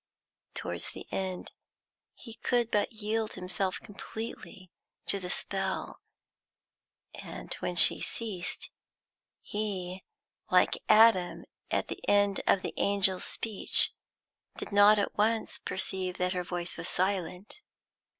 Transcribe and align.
Towards 0.55 0.93
the 0.93 1.05
end, 1.11 1.51
he 2.15 2.33
could 2.33 2.71
but 2.71 2.91
yield 2.91 3.33
himself 3.33 3.79
completely 3.79 4.71
to 5.05 5.19
the 5.19 5.29
spell, 5.29 5.99
and, 7.13 7.53
when 7.59 7.75
she 7.75 8.01
ceased, 8.01 8.71
he, 9.43 10.03
like 10.49 10.79
Adam 10.89 11.45
at 11.69 11.87
the 11.87 11.99
end 12.09 12.41
of 12.47 12.63
the 12.63 12.75
angel's 12.79 13.25
speech, 13.25 13.91
did 14.57 14.71
not 14.71 14.97
at 14.97 15.19
once 15.19 15.59
perceive 15.59 16.17
that 16.17 16.33
her 16.33 16.43
voice 16.43 16.77
was 16.77 16.89
silent. 16.89 17.59